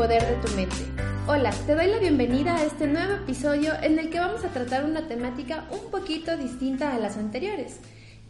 poder 0.00 0.26
de 0.26 0.48
tu 0.48 0.56
mente. 0.56 0.76
Hola, 1.26 1.50
te 1.66 1.74
doy 1.74 1.86
la 1.88 1.98
bienvenida 1.98 2.56
a 2.56 2.64
este 2.64 2.86
nuevo 2.86 3.16
episodio 3.16 3.74
en 3.82 3.98
el 3.98 4.08
que 4.08 4.18
vamos 4.18 4.42
a 4.46 4.48
tratar 4.48 4.86
una 4.86 5.06
temática 5.08 5.66
un 5.70 5.90
poquito 5.90 6.38
distinta 6.38 6.94
a 6.94 6.98
las 6.98 7.18
anteriores. 7.18 7.80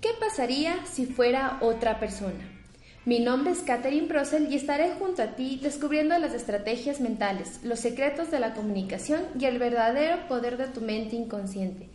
¿Qué 0.01 0.09
pasaría 0.19 0.84
si 0.84 1.06
fuera 1.06 1.59
otra 1.61 2.01
persona? 2.01 2.41
Mi 3.05 3.20
nombre 3.20 3.52
es 3.52 3.61
Katherine 3.61 4.09
Procel 4.09 4.52
y 4.52 4.56
estaré 4.56 4.91
junto 4.98 5.23
a 5.23 5.37
ti 5.37 5.61
descubriendo 5.62 6.19
las 6.19 6.34
estrategias 6.34 7.01
mentales, 7.01 7.61
los 7.62 7.78
secretos 7.78 8.33
de 8.33 8.41
la 8.41 8.52
comunicación 8.52 9.23
y 9.39 9.45
el 9.45 9.61
verdadero 9.61 10.27
poder 10.27 10.56
de 10.56 10.66
tu 10.66 10.80
mente 10.80 11.14
inconsciente. 11.14 11.89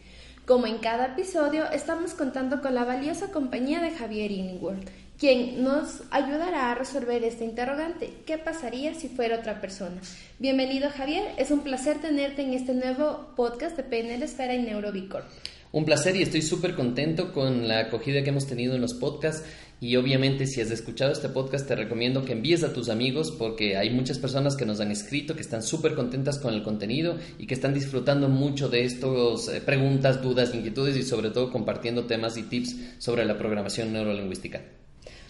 Como 0.45 0.67
en 0.67 0.77
cada 0.77 1.07
episodio, 1.07 1.69
estamos 1.69 2.13
contando 2.13 2.61
con 2.61 2.75
la 2.75 2.85
valiosa 2.85 3.29
compañía 3.29 3.81
de 3.81 3.91
Javier 3.91 4.31
Inningworth, 4.31 4.89
quien 5.17 5.63
nos 5.63 6.01
ayudará 6.11 6.71
a 6.71 6.75
resolver 6.75 7.23
esta 7.23 7.43
interrogante. 7.43 8.11
¿Qué 8.25 8.37
pasaría 8.37 8.93
si 8.93 9.07
fuera 9.07 9.39
otra 9.39 9.61
persona? 9.61 10.01
Bienvenido 10.39 10.89
Javier, 10.89 11.23
es 11.37 11.51
un 11.51 11.61
placer 11.61 11.99
tenerte 12.01 12.41
en 12.41 12.53
este 12.53 12.73
nuevo 12.73 13.31
podcast 13.35 13.77
de 13.77 13.83
PNL 13.83 14.23
Esfera 14.23 14.55
y 14.55 14.61
Neurobicor. 14.61 15.23
Un 15.71 15.83
placer 15.83 16.15
y 16.15 16.21
estoy 16.21 16.41
súper 16.41 16.75
contento 16.75 17.33
con 17.33 17.67
la 17.67 17.79
acogida 17.79 18.23
que 18.23 18.29
hemos 18.29 18.47
tenido 18.47 18.75
en 18.75 18.81
los 18.81 18.93
podcasts 18.93 19.45
y 19.81 19.97
obviamente 19.97 20.47
si 20.47 20.61
has 20.61 20.71
escuchado 20.71 21.11
este 21.11 21.27
podcast 21.27 21.67
te 21.67 21.75
recomiendo 21.75 22.23
que 22.23 22.31
envíes 22.31 22.63
a 22.63 22.71
tus 22.71 22.87
amigos 22.87 23.31
porque 23.31 23.75
hay 23.75 23.89
muchas 23.89 24.17
personas 24.17 24.55
que 24.55 24.65
nos 24.65 24.79
han 24.79 24.91
escrito 24.91 25.35
que 25.35 25.41
están 25.41 25.63
súper 25.63 25.95
contentas 25.95 26.39
con 26.39 26.53
el 26.53 26.63
contenido 26.63 27.17
y 27.39 27.47
que 27.47 27.55
están 27.55 27.73
disfrutando 27.73 28.29
mucho 28.29 28.69
de 28.69 28.85
estas 28.85 29.49
eh, 29.49 29.61
preguntas, 29.65 30.21
dudas, 30.21 30.55
inquietudes 30.55 30.95
y 30.95 31.03
sobre 31.03 31.29
todo 31.29 31.51
compartiendo 31.51 32.05
temas 32.05 32.37
y 32.37 32.43
tips 32.43 32.75
sobre 32.99 33.25
la 33.25 33.37
programación 33.37 33.91
neurolingüística. 33.91 34.61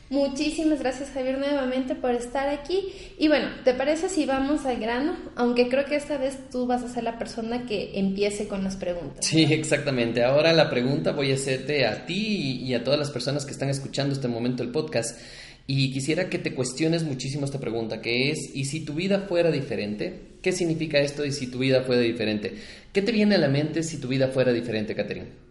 Muchísimas 0.09 0.80
gracias 0.80 1.09
Javier 1.09 1.39
nuevamente 1.39 1.95
por 1.95 2.11
estar 2.11 2.48
aquí. 2.48 2.94
Y 3.17 3.28
bueno, 3.28 3.48
¿te 3.64 3.73
parece 3.73 4.08
si 4.08 4.25
vamos 4.25 4.66
al 4.66 4.80
grano? 4.80 5.17
Aunque 5.36 5.67
creo 5.67 5.86
que 5.86 5.95
esta 5.95 6.17
vez 6.17 6.38
tú 6.52 6.67
vas 6.67 6.84
a 6.84 6.89
ser 6.89 7.03
la 7.03 7.17
persona 7.17 7.66
que 7.66 7.98
empiece 7.98 8.48
con 8.48 8.64
las 8.64 8.76
preguntas. 8.76 9.26
Sí, 9.26 9.44
exactamente. 9.50 10.23
Ahora 10.23 10.53
la 10.53 10.70
pregunta 10.70 11.11
voy 11.11 11.31
a 11.31 11.36
hacerte 11.36 11.86
a 11.86 12.06
ti 12.06 12.61
y 12.61 12.73
a 12.76 12.83
todas 12.83 13.00
las 13.00 13.09
personas 13.09 13.45
que 13.45 13.52
están 13.52 13.70
escuchando 13.70 14.14
este 14.14 14.28
momento 14.28 14.61
el 14.61 14.70
podcast. 14.70 15.20
Y 15.67 15.92
quisiera 15.92 16.30
que 16.30 16.38
te 16.38 16.53
cuestiones 16.53 17.03
muchísimo 17.03 17.45
esta 17.45 17.59
pregunta, 17.59 18.00
que 18.00 18.30
es, 18.30 18.52
¿y 18.53 18.66
si 18.66 18.86
tu 18.86 18.94
vida 18.94 19.26
fuera 19.28 19.50
diferente? 19.50 20.36
¿Qué 20.44 20.52
significa 20.52 21.00
esto 21.00 21.26
y 21.26 21.31
si 21.31 21.48
tu 21.48 21.58
vida 21.58 21.81
fuera 21.81 22.03
diferente? 22.03 22.53
¿Qué 22.94 23.02
te 23.02 23.11
viene 23.11 23.33
a 23.33 23.39
la 23.39 23.48
mente 23.48 23.81
si 23.81 24.00
tu 24.00 24.08
vida 24.08 24.28
fuera 24.28 24.53
diferente, 24.53 24.94
Catherine? 24.94 25.45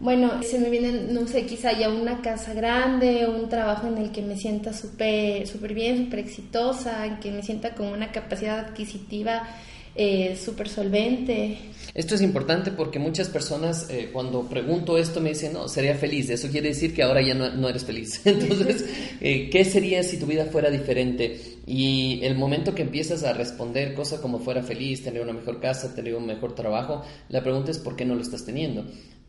Bueno, 0.00 0.42
se 0.42 0.58
me 0.58 0.70
viene, 0.70 1.12
no 1.12 1.26
sé, 1.26 1.46
quizá 1.46 1.72
ya 1.72 1.88
una 1.88 2.20
casa 2.20 2.52
grande, 2.52 3.26
un 3.26 3.48
trabajo 3.48 3.86
en 3.86 3.98
el 3.98 4.12
que 4.12 4.22
me 4.22 4.36
sienta 4.36 4.72
súper 4.72 5.46
super 5.46 5.72
bien, 5.72 6.04
súper 6.04 6.18
exitosa, 6.18 7.06
en 7.06 7.20
que 7.20 7.30
me 7.30 7.42
sienta 7.42 7.74
con 7.74 7.86
una 7.86 8.10
capacidad 8.12 8.58
adquisitiva 8.58 9.48
eh, 9.96 10.36
súper 10.36 10.68
solvente. 10.68 11.56
Esto 11.94 12.16
es 12.16 12.22
importante 12.22 12.72
porque 12.72 12.98
muchas 12.98 13.28
personas 13.28 13.88
eh, 13.88 14.10
cuando 14.12 14.48
pregunto 14.48 14.98
esto 14.98 15.20
me 15.20 15.28
dicen, 15.28 15.52
no, 15.52 15.68
sería 15.68 15.94
feliz. 15.94 16.28
Eso 16.30 16.48
quiere 16.48 16.70
decir 16.70 16.92
que 16.92 17.04
ahora 17.04 17.22
ya 17.22 17.34
no, 17.34 17.68
eres 17.68 17.84
feliz. 17.84 18.20
Entonces, 18.26 18.84
eh, 19.20 19.48
¿qué 19.50 19.64
sería 19.64 20.02
si 20.02 20.18
tu 20.18 20.26
vida 20.26 20.46
fuera 20.46 20.70
diferente? 20.70 21.40
Y 21.66 22.20
el 22.24 22.34
momento 22.34 22.74
que 22.74 22.82
empiezas 22.82 23.22
a 23.22 23.32
responder 23.32 23.94
cosas 23.94 24.18
como 24.18 24.40
fuera 24.40 24.64
feliz, 24.64 25.04
tener 25.04 25.22
una 25.22 25.32
mejor 25.32 25.60
casa, 25.60 25.94
tener 25.94 26.16
un 26.16 26.26
mejor 26.26 26.56
trabajo, 26.56 27.02
la 27.28 27.42
pregunta 27.44 27.70
es 27.70 27.78
¿por 27.78 27.94
qué 27.94 28.04
no 28.04 28.16
lo 28.16 28.22
estás 28.22 28.44
teniendo? 28.44 28.84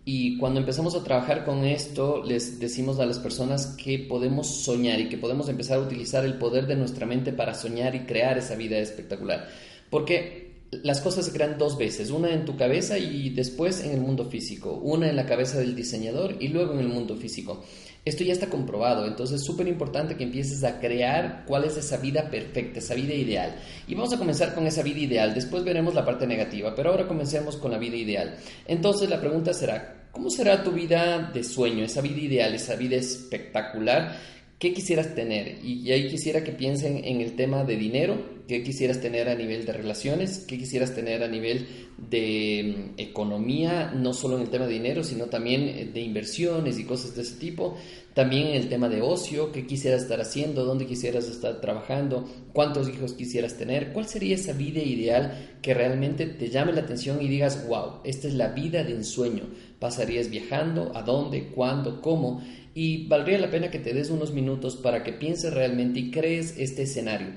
Y 0.07 0.37
cuando 0.37 0.59
empezamos 0.59 0.95
a 0.95 1.03
trabajar 1.03 1.45
con 1.45 1.65
esto, 1.65 2.23
les 2.23 2.59
decimos 2.59 2.99
a 2.99 3.07
las 3.07 3.17
personas 3.17 3.75
que 3.75 3.97
podemos 3.97 4.63
soñar 4.63 4.99
y 4.99 5.09
que 5.09 5.17
podemos 5.17 5.49
empezar 5.49 5.79
a 5.79 5.81
utilizar 5.81 6.23
el 6.23 6.37
poder 6.37 6.67
de 6.67 6.75
nuestra 6.75 7.07
mente 7.07 7.33
para 7.33 7.55
soñar 7.55 7.95
y 7.95 8.01
crear 8.01 8.37
esa 8.37 8.55
vida 8.55 8.77
espectacular. 8.77 9.49
Porque 9.89 10.45
las 10.83 11.01
cosas 11.01 11.25
se 11.25 11.31
crean 11.31 11.57
dos 11.57 11.77
veces, 11.77 12.11
una 12.11 12.31
en 12.31 12.45
tu 12.45 12.55
cabeza 12.55 12.99
y 12.99 13.31
después 13.31 13.83
en 13.83 13.93
el 13.93 14.01
mundo 14.01 14.25
físico, 14.25 14.73
una 14.73 15.09
en 15.09 15.15
la 15.15 15.25
cabeza 15.25 15.57
del 15.57 15.75
diseñador 15.75 16.35
y 16.39 16.49
luego 16.49 16.73
en 16.73 16.81
el 16.81 16.87
mundo 16.87 17.15
físico. 17.15 17.63
Esto 18.05 18.23
ya 18.23 18.33
está 18.33 18.51
comprobado, 18.51 19.07
entonces 19.07 19.41
es 19.41 19.45
súper 19.47 19.67
importante 19.67 20.15
que 20.15 20.23
empieces 20.23 20.63
a 20.63 20.79
crear 20.79 21.43
cuál 21.47 21.63
es 21.63 21.75
esa 21.75 21.97
vida 21.97 22.29
perfecta, 22.29 22.77
esa 22.77 22.93
vida 22.93 23.15
ideal. 23.15 23.55
Y 23.87 23.95
vamos 23.95 24.13
a 24.13 24.19
comenzar 24.19 24.53
con 24.53 24.67
esa 24.67 24.83
vida 24.83 24.99
ideal, 24.99 25.33
después 25.33 25.63
veremos 25.63 25.95
la 25.95 26.05
parte 26.05 26.27
negativa, 26.27 26.75
pero 26.75 26.91
ahora 26.91 27.07
comencemos 27.07 27.57
con 27.57 27.71
la 27.71 27.79
vida 27.79 27.95
ideal. 27.95 28.37
Entonces 28.67 29.09
la 29.09 29.19
pregunta 29.19 29.55
será, 29.55 30.09
¿cómo 30.11 30.29
será 30.29 30.63
tu 30.63 30.71
vida 30.71 31.31
de 31.33 31.43
sueño, 31.43 31.83
esa 31.83 32.01
vida 32.01 32.21
ideal, 32.21 32.53
esa 32.53 32.75
vida 32.75 32.95
espectacular? 32.95 34.15
¿Qué 34.59 34.71
quisieras 34.71 35.15
tener? 35.15 35.65
Y 35.65 35.91
ahí 35.91 36.07
quisiera 36.07 36.43
que 36.43 36.51
piensen 36.51 37.03
en 37.03 37.21
el 37.21 37.35
tema 37.35 37.63
de 37.63 37.75
dinero, 37.75 38.23
qué 38.47 38.63
quisieras 38.63 39.01
tener 39.01 39.29
a 39.29 39.35
nivel 39.35 39.65
de 39.65 39.73
relaciones, 39.73 40.45
qué 40.47 40.57
quisieras 40.57 40.93
tener 40.93 41.23
a 41.23 41.27
nivel 41.27 41.67
de 41.97 42.93
mm, 42.95 42.99
economía, 42.99 43.91
no 43.95 44.13
solo 44.13 44.35
en 44.35 44.43
el 44.43 44.49
tema 44.49 44.67
de 44.67 44.73
dinero, 44.73 45.03
sino 45.03 45.25
también 45.25 45.63
eh, 45.63 45.89
de 45.93 46.01
inversiones 46.01 46.77
y 46.79 46.85
cosas 46.85 47.15
de 47.15 47.23
ese 47.23 47.35
tipo, 47.35 47.77
también 48.13 48.47
en 48.47 48.55
el 48.55 48.69
tema 48.69 48.89
de 48.89 49.01
ocio, 49.01 49.51
qué 49.51 49.65
quisieras 49.65 50.03
estar 50.03 50.21
haciendo, 50.21 50.65
dónde 50.65 50.85
quisieras 50.85 51.27
estar 51.27 51.59
trabajando, 51.61 52.29
cuántos 52.53 52.87
hijos 52.89 53.13
quisieras 53.13 53.57
tener, 53.57 53.91
cuál 53.93 54.07
sería 54.07 54.35
esa 54.35 54.53
vida 54.53 54.81
ideal 54.81 55.57
que 55.61 55.73
realmente 55.73 56.25
te 56.25 56.49
llame 56.49 56.73
la 56.73 56.81
atención 56.81 57.21
y 57.21 57.27
digas, 57.27 57.67
wow, 57.67 58.01
esta 58.03 58.27
es 58.27 58.35
la 58.35 58.49
vida 58.49 58.83
de 58.83 58.93
ensueño, 58.93 59.43
pasarías 59.79 60.29
viajando, 60.29 60.91
a 60.95 61.01
dónde, 61.01 61.49
cuándo, 61.49 62.01
cómo, 62.01 62.41
y 62.73 63.07
valdría 63.07 63.39
la 63.39 63.49
pena 63.49 63.71
que 63.71 63.79
te 63.79 63.93
des 63.93 64.09
unos 64.09 64.33
minutos 64.33 64.75
para 64.75 65.01
que 65.03 65.13
pienses 65.13 65.53
realmente 65.53 65.99
y 65.99 66.11
crees 66.11 66.55
este 66.57 66.83
escenario. 66.83 67.29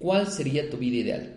¿Cuál 0.00 0.28
sería 0.28 0.70
tu 0.70 0.78
vida 0.78 0.96
ideal? 0.96 1.36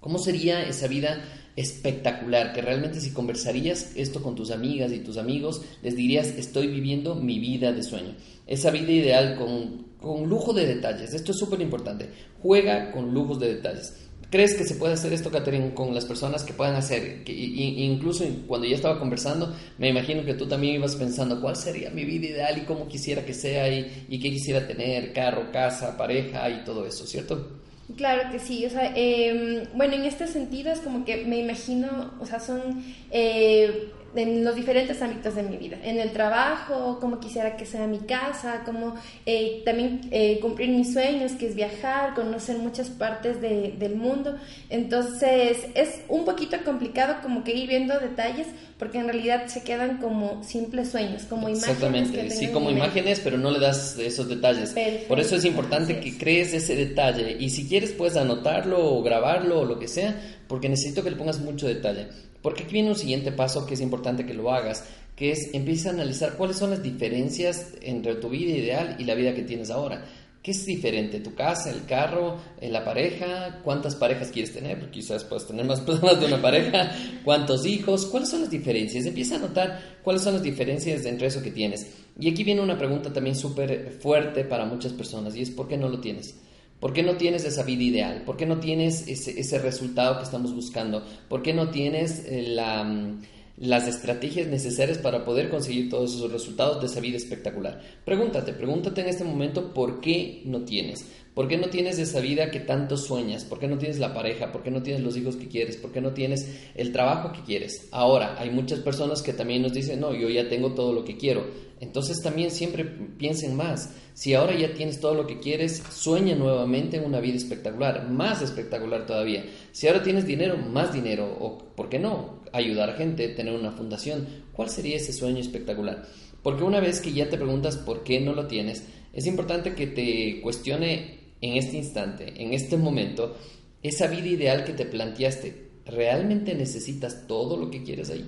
¿Cómo 0.00 0.18
sería 0.18 0.62
esa 0.62 0.86
vida 0.86 1.24
espectacular? 1.56 2.52
Que 2.52 2.60
realmente 2.60 3.00
si 3.00 3.10
conversarías 3.10 3.92
esto 3.96 4.22
con 4.22 4.34
tus 4.34 4.50
amigas 4.50 4.92
y 4.92 4.98
tus 4.98 5.16
amigos, 5.16 5.62
les 5.82 5.96
dirías, 5.96 6.28
estoy 6.36 6.66
viviendo 6.66 7.14
mi 7.14 7.38
vida 7.38 7.72
de 7.72 7.82
sueño. 7.82 8.14
Esa 8.46 8.70
vida 8.70 8.92
ideal 8.92 9.36
con, 9.36 9.86
con 9.98 10.28
lujo 10.28 10.52
de 10.52 10.66
detalles. 10.66 11.14
Esto 11.14 11.32
es 11.32 11.38
súper 11.38 11.62
importante. 11.62 12.10
Juega 12.42 12.92
con 12.92 13.14
lujos 13.14 13.40
de 13.40 13.54
detalles. 13.54 13.94
¿Crees 14.28 14.54
que 14.56 14.64
se 14.64 14.74
puede 14.74 14.92
hacer 14.92 15.14
esto, 15.14 15.30
Catherine, 15.30 15.72
con 15.72 15.94
las 15.94 16.04
personas 16.04 16.44
que 16.44 16.52
puedan 16.52 16.74
hacer? 16.74 17.24
Que, 17.24 17.32
incluso 17.32 18.26
cuando 18.46 18.66
ya 18.66 18.76
estaba 18.76 18.98
conversando, 18.98 19.56
me 19.78 19.88
imagino 19.88 20.22
que 20.22 20.34
tú 20.34 20.46
también 20.46 20.74
ibas 20.74 20.96
pensando 20.96 21.40
cuál 21.40 21.56
sería 21.56 21.88
mi 21.88 22.04
vida 22.04 22.26
ideal 22.26 22.58
y 22.58 22.66
cómo 22.66 22.88
quisiera 22.88 23.24
que 23.24 23.32
sea 23.32 23.70
y, 23.70 24.04
y 24.10 24.20
qué 24.20 24.30
quisiera 24.30 24.66
tener, 24.66 25.14
carro, 25.14 25.50
casa, 25.50 25.96
pareja 25.96 26.50
y 26.50 26.62
todo 26.62 26.84
eso, 26.84 27.06
¿cierto? 27.06 27.64
Claro 27.94 28.30
que 28.32 28.40
sí, 28.40 28.66
o 28.66 28.70
sea, 28.70 28.92
em, 28.96 29.68
bueno, 29.74 29.94
en 29.94 30.04
este 30.04 30.26
sentido 30.26 30.72
es 30.72 30.80
como 30.80 31.04
que 31.04 31.24
me 31.24 31.38
imagino, 31.38 32.14
o 32.18 32.26
sea, 32.26 32.40
son 32.40 32.84
eh, 33.12 33.92
en 34.16 34.44
los 34.44 34.54
diferentes 34.54 35.00
ámbitos 35.02 35.34
de 35.34 35.42
mi 35.42 35.56
vida, 35.56 35.78
en 35.82 35.98
el 35.98 36.12
trabajo, 36.12 36.98
como 37.00 37.20
quisiera 37.20 37.56
que 37.56 37.66
sea 37.66 37.86
mi 37.86 37.98
casa, 38.00 38.62
como 38.64 38.94
eh, 39.26 39.62
también 39.64 40.00
eh, 40.10 40.38
cumplir 40.40 40.70
mis 40.70 40.92
sueños, 40.92 41.32
que 41.32 41.46
es 41.46 41.54
viajar, 41.54 42.14
conocer 42.14 42.58
muchas 42.58 42.88
partes 42.90 43.40
del 43.40 43.96
mundo. 43.96 44.36
Entonces 44.70 45.66
es 45.74 46.00
un 46.08 46.24
poquito 46.24 46.56
complicado 46.64 47.16
como 47.22 47.44
que 47.44 47.54
ir 47.54 47.68
viendo 47.68 47.98
detalles 47.98 48.46
porque 48.78 48.98
en 48.98 49.06
realidad 49.06 49.46
se 49.46 49.62
quedan 49.62 49.98
como 49.98 50.44
simples 50.44 50.90
sueños, 50.90 51.22
como 51.22 51.48
imágenes. 51.48 51.68
Exactamente, 51.68 52.30
sí, 52.30 52.48
como 52.48 52.70
imágenes, 52.70 53.20
pero 53.20 53.38
no 53.38 53.50
le 53.50 53.58
das 53.58 53.98
esos 53.98 54.28
detalles. 54.28 54.74
Por 55.08 55.18
eso 55.18 55.36
es 55.36 55.44
importante 55.44 56.00
que 56.00 56.16
crees 56.18 56.52
ese 56.52 56.76
detalle 56.76 57.36
y 57.38 57.50
si 57.50 57.66
quieres 57.66 57.92
puedes 57.92 58.16
anotarlo 58.16 58.94
o 58.94 59.02
grabarlo 59.02 59.60
o 59.60 59.64
lo 59.64 59.78
que 59.78 59.88
sea, 59.88 60.14
porque 60.46 60.68
necesito 60.68 61.02
que 61.02 61.10
le 61.10 61.16
pongas 61.16 61.40
mucho 61.40 61.66
detalle. 61.66 62.08
Porque 62.46 62.62
aquí 62.62 62.74
viene 62.74 62.90
un 62.90 62.94
siguiente 62.94 63.32
paso 63.32 63.66
que 63.66 63.74
es 63.74 63.80
importante 63.80 64.24
que 64.24 64.32
lo 64.32 64.52
hagas, 64.52 64.84
que 65.16 65.32
es 65.32 65.52
empieza 65.52 65.88
a 65.88 65.94
analizar 65.94 66.34
cuáles 66.36 66.56
son 66.56 66.70
las 66.70 66.80
diferencias 66.80 67.72
entre 67.82 68.14
tu 68.14 68.28
vida 68.28 68.56
ideal 68.56 68.94
y 69.00 69.04
la 69.04 69.16
vida 69.16 69.34
que 69.34 69.42
tienes 69.42 69.68
ahora. 69.68 70.04
¿Qué 70.44 70.52
es 70.52 70.64
diferente? 70.64 71.18
¿Tu 71.18 71.34
casa, 71.34 71.72
el 71.72 71.86
carro, 71.86 72.36
eh, 72.60 72.70
la 72.70 72.84
pareja? 72.84 73.62
¿Cuántas 73.64 73.96
parejas 73.96 74.28
quieres 74.30 74.54
tener? 74.54 74.78
Porque 74.78 75.00
quizás 75.00 75.24
puedes 75.24 75.48
tener 75.48 75.66
más 75.66 75.80
personas 75.84 76.20
de 76.20 76.26
una 76.26 76.40
pareja. 76.40 76.92
¿Cuántos 77.24 77.66
hijos? 77.66 78.06
¿Cuáles 78.06 78.28
son 78.28 78.42
las 78.42 78.50
diferencias? 78.50 79.06
Empieza 79.06 79.34
a 79.34 79.38
notar 79.40 79.98
cuáles 80.04 80.22
son 80.22 80.34
las 80.34 80.42
diferencias 80.44 81.04
entre 81.04 81.26
eso 81.26 81.42
que 81.42 81.50
tienes. 81.50 81.94
Y 82.16 82.30
aquí 82.30 82.44
viene 82.44 82.60
una 82.60 82.78
pregunta 82.78 83.12
también 83.12 83.34
súper 83.34 83.90
fuerte 83.90 84.44
para 84.44 84.64
muchas 84.66 84.92
personas 84.92 85.34
y 85.34 85.42
es 85.42 85.50
¿por 85.50 85.66
qué 85.66 85.76
no 85.76 85.88
lo 85.88 85.98
tienes? 85.98 86.36
¿Por 86.80 86.92
qué 86.92 87.02
no 87.02 87.16
tienes 87.16 87.44
esa 87.44 87.62
vida 87.62 87.82
ideal? 87.82 88.22
¿Por 88.24 88.36
qué 88.36 88.46
no 88.46 88.58
tienes 88.58 89.08
ese, 89.08 89.58
resultado 89.58 90.18
que 90.18 90.24
estamos 90.24 90.54
buscando? 90.54 91.04
¿Por 91.28 91.42
qué 91.42 91.54
no 91.54 91.70
tienes 91.70 92.24
eh, 92.26 92.54
mm, 92.54 93.22
las 93.58 93.88
estrategias 93.88 94.46
necesarias 94.48 94.98
para 94.98 95.24
poder 95.24 95.48
conseguir 95.48 95.88
todos 95.88 96.14
esos 96.14 96.30
resultados 96.30 96.80
de 96.80 96.86
esa 96.86 97.00
vida 97.00 97.16
espectacular. 97.16 97.80
Pregúntate, 98.04 98.52
pregúntate 98.52 99.00
en 99.00 99.08
este 99.08 99.24
momento 99.24 99.72
por 99.72 100.00
qué 100.00 100.42
no 100.44 100.62
tienes. 100.62 101.06
¿Por 101.36 101.48
qué 101.48 101.58
no 101.58 101.68
tienes 101.68 101.98
esa 101.98 102.20
vida 102.20 102.50
que 102.50 102.60
tanto 102.60 102.96
sueñas? 102.96 103.44
¿Por 103.44 103.58
qué 103.58 103.68
no 103.68 103.76
tienes 103.76 103.98
la 103.98 104.14
pareja? 104.14 104.52
¿Por 104.52 104.62
qué 104.62 104.70
no 104.70 104.82
tienes 104.82 105.02
los 105.02 105.18
hijos 105.18 105.36
que 105.36 105.48
quieres? 105.48 105.76
¿Por 105.76 105.92
qué 105.92 106.00
no 106.00 106.14
tienes 106.14 106.48
el 106.74 106.92
trabajo 106.92 107.30
que 107.30 107.42
quieres? 107.42 107.88
Ahora, 107.92 108.36
hay 108.38 108.48
muchas 108.48 108.78
personas 108.80 109.20
que 109.20 109.34
también 109.34 109.60
nos 109.60 109.74
dicen, 109.74 110.00
no, 110.00 110.14
yo 110.14 110.30
ya 110.30 110.48
tengo 110.48 110.72
todo 110.72 110.94
lo 110.94 111.04
que 111.04 111.18
quiero. 111.18 111.46
Entonces 111.78 112.22
también 112.22 112.50
siempre 112.50 112.86
piensen 112.86 113.54
más. 113.54 113.92
Si 114.14 114.32
ahora 114.32 114.56
ya 114.56 114.72
tienes 114.72 114.98
todo 114.98 115.12
lo 115.12 115.26
que 115.26 115.38
quieres, 115.38 115.82
sueña 115.90 116.34
nuevamente 116.34 116.96
en 116.96 117.04
una 117.04 117.20
vida 117.20 117.36
espectacular, 117.36 118.08
más 118.08 118.40
espectacular 118.40 119.04
todavía. 119.04 119.44
Si 119.72 119.88
ahora 119.88 120.02
tienes 120.02 120.26
dinero, 120.26 120.56
más 120.56 120.94
dinero. 120.94 121.36
O, 121.38 121.58
¿por 121.58 121.90
qué 121.90 121.98
no? 121.98 122.40
Ayudar 122.54 122.88
a 122.88 122.94
gente, 122.94 123.28
tener 123.28 123.52
una 123.52 123.72
fundación. 123.72 124.26
¿Cuál 124.54 124.70
sería 124.70 124.96
ese 124.96 125.12
sueño 125.12 125.40
espectacular? 125.40 126.02
Porque 126.42 126.64
una 126.64 126.80
vez 126.80 127.02
que 127.02 127.12
ya 127.12 127.28
te 127.28 127.36
preguntas 127.36 127.76
por 127.76 128.04
qué 128.04 128.20
no 128.20 128.32
lo 128.32 128.46
tienes, 128.46 128.84
es 129.12 129.26
importante 129.26 129.74
que 129.74 129.86
te 129.86 130.40
cuestione 130.40 131.25
en 131.40 131.56
este 131.56 131.76
instante, 131.76 132.42
en 132.42 132.52
este 132.52 132.76
momento, 132.76 133.36
esa 133.82 134.06
vida 134.06 134.26
ideal 134.26 134.64
que 134.64 134.72
te 134.72 134.86
planteaste, 134.86 135.68
¿realmente 135.84 136.54
necesitas 136.54 137.26
todo 137.26 137.56
lo 137.56 137.70
que 137.70 137.82
quieres 137.82 138.10
ahí? 138.10 138.24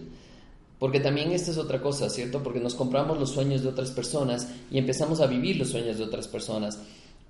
Porque 0.79 1.01
también 1.01 1.33
esta 1.33 1.51
es 1.51 1.59
otra 1.59 1.81
cosa, 1.81 2.09
¿cierto? 2.09 2.43
Porque 2.43 2.61
nos 2.61 2.75
compramos 2.75 3.19
los 3.19 3.31
sueños 3.31 3.63
de 3.63 3.69
otras 3.69 3.91
personas 3.91 4.49
y 4.71 4.79
empezamos 4.79 5.21
a 5.21 5.27
vivir 5.27 5.57
los 5.57 5.71
sueños 5.71 5.99
de 5.99 6.05
otras 6.05 6.29
personas. 6.29 6.79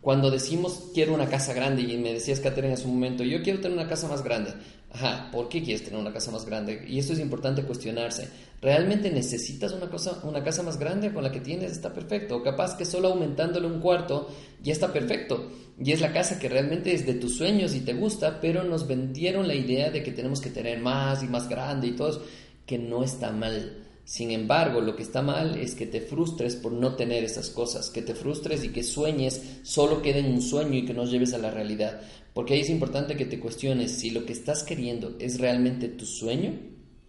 Cuando 0.02 0.30
decimos 0.30 0.90
quiero 0.94 1.14
una 1.14 1.28
casa 1.28 1.54
grande, 1.54 1.82
y 1.82 1.96
me 1.96 2.12
decías, 2.12 2.40
Catherine, 2.40 2.74
en 2.74 2.80
su 2.80 2.88
momento, 2.88 3.24
yo 3.24 3.42
quiero 3.42 3.60
tener 3.60 3.76
una 3.78 3.88
casa 3.88 4.06
más 4.06 4.22
grande. 4.22 4.52
Ajá, 4.92 5.30
¿por 5.32 5.48
qué 5.48 5.62
quieres 5.62 5.84
tener 5.84 5.98
una 5.98 6.12
casa 6.12 6.30
más 6.30 6.44
grande? 6.44 6.84
Y 6.88 6.98
esto 6.98 7.14
es 7.14 7.18
importante 7.18 7.62
cuestionarse. 7.62 8.28
¿Realmente 8.60 9.10
necesitas 9.10 9.72
una, 9.72 9.88
cosa, 9.88 10.20
una 10.24 10.42
casa 10.42 10.64
más 10.64 10.78
grande 10.78 11.12
con 11.12 11.22
la 11.22 11.30
que 11.30 11.40
tienes? 11.40 11.72
Está 11.72 11.92
perfecto. 11.92 12.36
O 12.36 12.42
capaz 12.42 12.76
que 12.76 12.84
solo 12.84 13.08
aumentándole 13.08 13.66
un 13.66 13.80
cuarto 13.80 14.28
ya 14.62 14.72
está 14.72 14.92
perfecto. 14.92 15.50
Y 15.80 15.92
es 15.92 16.00
la 16.00 16.12
casa 16.12 16.40
que 16.40 16.48
realmente 16.48 16.92
es 16.92 17.06
de 17.06 17.14
tus 17.14 17.36
sueños 17.36 17.74
y 17.74 17.80
te 17.80 17.94
gusta, 17.94 18.40
pero 18.40 18.64
nos 18.64 18.88
vendieron 18.88 19.46
la 19.46 19.54
idea 19.54 19.90
de 19.90 20.02
que 20.02 20.10
tenemos 20.10 20.40
que 20.40 20.50
tener 20.50 20.80
más 20.80 21.22
y 21.22 21.26
más 21.26 21.48
grande 21.48 21.86
y 21.86 21.92
todo 21.92 22.20
que 22.66 22.78
no 22.78 23.04
está 23.04 23.30
mal. 23.30 23.84
Sin 24.04 24.30
embargo, 24.30 24.80
lo 24.80 24.96
que 24.96 25.02
está 25.02 25.22
mal 25.22 25.56
es 25.58 25.74
que 25.74 25.86
te 25.86 26.00
frustres 26.00 26.56
por 26.56 26.72
no 26.72 26.96
tener 26.96 27.22
esas 27.22 27.50
cosas, 27.50 27.90
que 27.90 28.02
te 28.02 28.14
frustres 28.14 28.64
y 28.64 28.70
que 28.70 28.82
sueñes 28.82 29.60
solo 29.62 30.02
quede 30.02 30.20
en 30.20 30.32
un 30.32 30.42
sueño 30.42 30.74
y 30.74 30.84
que 30.84 30.94
no 30.94 31.04
lleves 31.04 31.34
a 31.34 31.38
la 31.38 31.50
realidad. 31.50 32.00
Porque 32.34 32.54
ahí 32.54 32.60
es 32.60 32.70
importante 32.70 33.16
que 33.16 33.26
te 33.26 33.38
cuestiones 33.38 33.92
si 33.92 34.10
lo 34.10 34.24
que 34.24 34.32
estás 34.32 34.64
queriendo 34.64 35.16
es 35.18 35.38
realmente 35.38 35.88
tu 35.88 36.06
sueño 36.06 36.54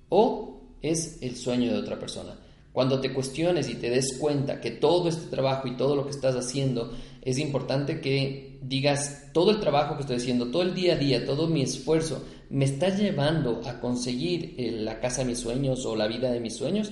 o 0.10 0.49
es 0.82 1.18
el 1.22 1.36
sueño 1.36 1.72
de 1.72 1.80
otra 1.80 2.00
persona. 2.00 2.38
Cuando 2.72 3.02
te 3.02 3.14
cuestiones 3.14 3.70
y 3.70 3.76
te 3.76 3.90
des 3.90 4.18
cuenta 4.18 4.62
que 4.62 4.72
todo 4.72 5.10
este 5.10 5.28
trabajo 5.28 5.68
y 5.68 5.76
todo 5.76 5.96
lo 5.96 6.06
que 6.06 6.12
estás 6.12 6.36
haciendo, 6.36 6.92
es 7.22 7.38
importante 7.40 8.00
que 8.00 8.60
digas, 8.62 9.28
todo 9.34 9.52
el 9.52 9.60
trabajo 9.60 9.96
que 9.96 10.02
estoy 10.02 10.18
haciendo, 10.18 10.52
todo 10.52 10.62
el 10.62 10.74
día 10.74 10.94
a 10.94 10.98
día, 10.98 11.26
todo 11.26 11.48
mi 11.48 11.62
esfuerzo, 11.62 12.24
me 12.50 12.66
está 12.66 12.96
llevando 12.96 13.62
a 13.66 13.80
conseguir 13.80 14.56
eh, 14.58 14.72
la 14.72 15.00
casa 15.00 15.22
de 15.22 15.30
mis 15.30 15.40
sueños 15.40 15.86
o 15.86 15.96
la 15.96 16.08
vida 16.08 16.32
de 16.32 16.40
mis 16.40 16.56
sueños, 16.56 16.92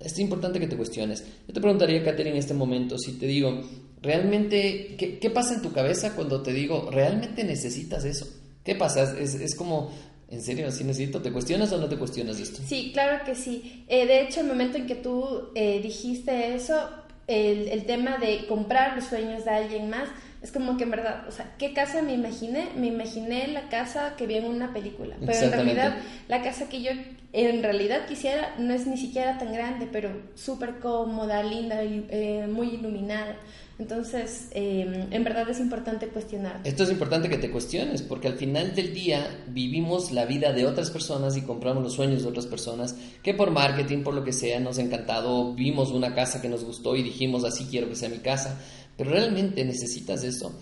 es 0.00 0.18
importante 0.18 0.58
que 0.58 0.66
te 0.66 0.76
cuestiones. 0.76 1.24
Yo 1.46 1.54
te 1.54 1.60
preguntaría, 1.60 2.02
Katherine, 2.02 2.32
en 2.32 2.38
este 2.38 2.54
momento, 2.54 2.98
si 2.98 3.12
te 3.12 3.26
digo, 3.26 3.60
¿realmente 4.00 4.96
qué, 4.96 5.30
pasa 5.30 5.54
en 5.54 5.62
tu 5.62 5.72
cabeza 5.72 6.14
cuando 6.14 6.42
te 6.42 6.52
digo, 6.52 6.88
¿realmente 6.90 7.44
necesitas 7.44 8.04
eso? 8.04 8.26
¿Qué 8.64 8.74
pasa? 8.74 9.18
Es, 9.18 9.54
como, 9.54 9.90
¿en 10.30 10.42
serio? 10.42 10.70
¿Si 10.70 10.84
necesito? 10.84 11.20
¿Te 11.20 11.32
cuestionas 11.32 11.72
o 11.72 11.78
no 11.78 11.88
te 11.88 11.96
cuestionas 11.96 12.38
esto? 12.38 12.60
Sí, 12.66 12.90
claro 12.92 13.24
que 13.24 13.34
sí. 13.34 13.84
Eh, 13.88 14.06
de 14.06 14.22
hecho, 14.22 14.40
el 14.40 14.46
momento 14.46 14.78
en 14.78 14.86
que 14.86 14.94
tú 14.94 15.50
eh, 15.54 15.80
dijiste 15.82 16.54
eso, 16.54 16.88
el, 17.26 17.68
el 17.68 17.84
tema 17.84 18.18
de 18.18 18.46
comprar 18.46 18.96
los 18.96 19.06
sueños 19.06 19.44
de 19.44 19.50
alguien 19.50 19.90
más, 19.90 20.08
es 20.42 20.52
como 20.52 20.76
que 20.76 20.84
en 20.84 20.90
verdad, 20.90 21.24
o 21.28 21.32
sea, 21.32 21.54
¿qué 21.58 21.74
casa 21.74 22.00
me 22.02 22.14
imaginé? 22.14 22.70
Me 22.76 22.86
imaginé 22.86 23.48
la 23.48 23.68
casa 23.68 24.14
que 24.16 24.26
vi 24.26 24.36
en 24.36 24.46
una 24.46 24.72
película, 24.72 25.16
pero 25.24 25.38
en 25.38 25.52
realidad 25.52 25.96
la 26.28 26.42
casa 26.42 26.68
que 26.68 26.82
yo 26.82 26.90
en 27.32 27.62
realidad 27.62 28.06
quisiera 28.06 28.54
no 28.58 28.72
es 28.72 28.86
ni 28.86 28.96
siquiera 28.96 29.38
tan 29.38 29.52
grande, 29.52 29.86
pero 29.90 30.10
súper 30.34 30.78
cómoda, 30.78 31.42
linda, 31.42 31.82
eh, 31.82 32.48
muy 32.50 32.68
iluminada. 32.68 33.36
Entonces, 33.78 34.48
em, 34.50 35.10
en 35.10 35.24
verdad 35.24 35.48
es 35.48 35.58
importante 35.58 36.08
cuestionar. 36.08 36.60
Esto 36.64 36.82
es 36.82 36.90
importante 36.90 37.30
que 37.30 37.38
te 37.38 37.50
cuestiones, 37.50 38.02
porque 38.02 38.28
al 38.28 38.34
final 38.34 38.74
del 38.74 38.92
día 38.92 39.42
vivimos 39.48 40.12
la 40.12 40.26
vida 40.26 40.52
de 40.52 40.66
otras 40.66 40.90
personas 40.90 41.34
y 41.38 41.42
compramos 41.42 41.82
los 41.82 41.94
sueños 41.94 42.22
de 42.22 42.28
otras 42.28 42.46
personas, 42.46 42.94
que 43.22 43.32
por 43.32 43.50
marketing, 43.50 44.02
por 44.02 44.12
lo 44.12 44.22
que 44.22 44.34
sea, 44.34 44.60
nos 44.60 44.76
ha 44.76 44.82
encantado, 44.82 45.54
vimos 45.54 45.92
una 45.92 46.14
casa 46.14 46.42
que 46.42 46.50
nos 46.50 46.62
gustó 46.62 46.94
y 46.94 47.02
dijimos, 47.02 47.42
así 47.44 47.68
quiero 47.70 47.88
que 47.88 47.96
sea 47.96 48.10
mi 48.10 48.18
casa, 48.18 48.60
pero 49.00 49.12
realmente 49.12 49.64
necesitas 49.64 50.22
eso. 50.24 50.52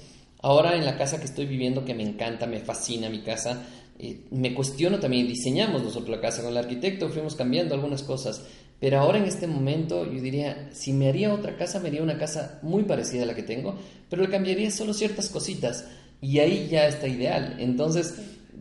Ahora 0.43 0.77
en 0.77 0.85
la 0.85 0.97
casa 0.97 1.19
que 1.19 1.25
estoy 1.25 1.47
viviendo, 1.47 1.85
que 1.85 1.93
me 1.93 2.05
encanta, 2.05 2.47
me 2.47 2.61
fascina 2.61 3.11
mi 3.11 3.23
casa, 3.23 3.65
eh, 3.99 4.21
me 4.31 4.55
cuestiono 4.55 5.01
también, 5.01 5.27
diseñamos 5.27 5.83
nosotros 5.83 6.09
la 6.09 6.21
casa 6.21 6.43
con 6.43 6.53
el 6.53 6.57
arquitecto, 6.57 7.09
fuimos 7.09 7.35
cambiando 7.35 7.75
algunas 7.75 8.05
cosas, 8.05 8.45
pero 8.79 9.01
ahora 9.01 9.19
en 9.19 9.25
este 9.25 9.49
momento 9.49 10.05
yo 10.05 10.23
diría, 10.23 10.71
si 10.73 10.93
me 10.93 11.09
haría 11.09 11.35
otra 11.35 11.57
casa, 11.57 11.81
me 11.81 11.89
haría 11.89 12.01
una 12.01 12.17
casa 12.17 12.61
muy 12.63 12.85
parecida 12.85 13.25
a 13.25 13.27
la 13.27 13.35
que 13.35 13.43
tengo, 13.43 13.75
pero 14.09 14.23
le 14.23 14.29
cambiaría 14.29 14.71
solo 14.71 14.95
ciertas 14.95 15.31
cositas 15.31 15.87
y 16.21 16.39
ahí 16.39 16.69
ya 16.71 16.87
está 16.87 17.09
ideal. 17.09 17.57
Entonces, 17.59 18.15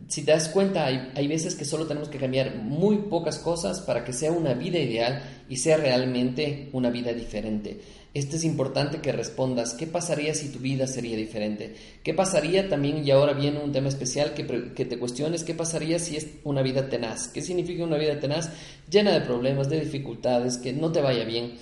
si 0.08 0.22
te 0.22 0.32
das 0.32 0.48
cuenta, 0.48 0.86
hay, 0.86 1.12
hay, 1.14 1.28
veces 1.28 1.54
que 1.54 1.64
solo 1.64 1.86
tenemos 1.86 2.08
que 2.08 2.18
cambiar 2.18 2.56
muy 2.56 2.96
pocas 2.96 3.38
cosas 3.38 3.80
para 3.80 4.04
que 4.04 4.12
sea 4.12 4.32
una 4.32 4.54
vida 4.54 4.80
ideal 4.80 5.22
y 5.48 5.58
sea 5.58 5.76
realmente 5.76 6.68
una 6.72 6.90
vida 6.90 7.12
diferente. 7.12 7.78
Esto 8.14 8.36
es 8.36 8.44
importante 8.44 9.00
que 9.00 9.12
respondas, 9.12 9.74
¿qué 9.74 9.86
pasaría 9.86 10.34
si 10.34 10.48
tu 10.48 10.58
vida 10.58 10.86
sería 10.86 11.16
diferente? 11.16 11.74
¿Qué 12.02 12.14
pasaría 12.14 12.68
también, 12.68 13.06
y 13.06 13.10
ahora 13.10 13.34
viene 13.34 13.58
un 13.58 13.70
tema 13.70 13.88
especial, 13.88 14.32
que, 14.32 14.72
que 14.74 14.84
te 14.86 14.98
cuestiones, 14.98 15.44
¿qué 15.44 15.54
pasaría 15.54 15.98
si 15.98 16.16
es 16.16 16.26
una 16.42 16.62
vida 16.62 16.88
tenaz? 16.88 17.28
¿Qué 17.28 17.42
significa 17.42 17.84
una 17.84 17.98
vida 17.98 18.18
tenaz? 18.18 18.50
Llena 18.90 19.12
de 19.12 19.20
problemas, 19.20 19.68
de 19.68 19.80
dificultades, 19.80 20.56
que 20.56 20.72
no 20.72 20.90
te 20.90 21.02
vaya 21.02 21.24
bien. 21.24 21.52